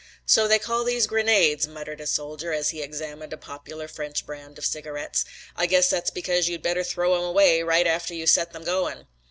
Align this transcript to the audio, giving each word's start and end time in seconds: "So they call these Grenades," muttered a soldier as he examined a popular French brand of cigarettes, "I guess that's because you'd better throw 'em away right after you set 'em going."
"So 0.25 0.47
they 0.47 0.57
call 0.57 0.83
these 0.83 1.05
Grenades," 1.05 1.67
muttered 1.67 2.01
a 2.01 2.07
soldier 2.07 2.51
as 2.51 2.71
he 2.71 2.81
examined 2.81 3.33
a 3.33 3.37
popular 3.37 3.87
French 3.87 4.25
brand 4.25 4.57
of 4.57 4.65
cigarettes, 4.65 5.25
"I 5.55 5.67
guess 5.67 5.91
that's 5.91 6.09
because 6.09 6.49
you'd 6.49 6.63
better 6.63 6.83
throw 6.83 7.13
'em 7.15 7.21
away 7.23 7.61
right 7.61 7.85
after 7.85 8.15
you 8.15 8.25
set 8.25 8.55
'em 8.55 8.63
going." 8.63 9.05